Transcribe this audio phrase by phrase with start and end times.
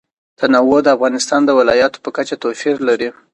[0.39, 3.09] تنوع د افغانستان د ولایاتو په کچه توپیر لري.